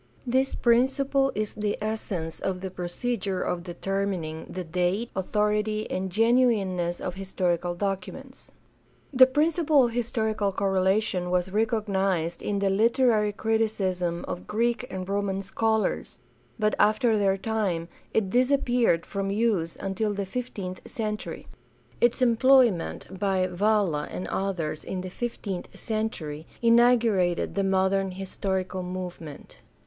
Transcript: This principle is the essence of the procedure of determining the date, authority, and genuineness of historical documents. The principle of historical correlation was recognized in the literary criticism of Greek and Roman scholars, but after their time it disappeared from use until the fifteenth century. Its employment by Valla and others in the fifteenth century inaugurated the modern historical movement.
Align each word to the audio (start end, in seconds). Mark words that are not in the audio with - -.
This 0.25 0.55
principle 0.55 1.31
is 1.35 1.53
the 1.53 1.77
essence 1.79 2.39
of 2.39 2.61
the 2.61 2.71
procedure 2.71 3.43
of 3.43 3.61
determining 3.61 4.47
the 4.49 4.63
date, 4.63 5.11
authority, 5.15 5.85
and 5.91 6.09
genuineness 6.11 6.99
of 6.99 7.13
historical 7.13 7.75
documents. 7.75 8.51
The 9.13 9.27
principle 9.27 9.85
of 9.85 9.91
historical 9.91 10.51
correlation 10.53 11.29
was 11.29 11.51
recognized 11.51 12.41
in 12.41 12.57
the 12.57 12.71
literary 12.71 13.31
criticism 13.31 14.25
of 14.27 14.47
Greek 14.47 14.87
and 14.89 15.07
Roman 15.07 15.43
scholars, 15.43 16.17
but 16.57 16.73
after 16.79 17.15
their 17.15 17.37
time 17.37 17.87
it 18.11 18.31
disappeared 18.31 19.05
from 19.05 19.29
use 19.29 19.75
until 19.79 20.15
the 20.15 20.25
fifteenth 20.25 20.81
century. 20.89 21.45
Its 22.01 22.23
employment 22.23 23.19
by 23.19 23.45
Valla 23.45 24.07
and 24.09 24.27
others 24.29 24.83
in 24.83 25.01
the 25.01 25.11
fifteenth 25.11 25.67
century 25.79 26.47
inaugurated 26.59 27.53
the 27.53 27.63
modern 27.63 28.09
historical 28.13 28.81
movement. 28.81 29.57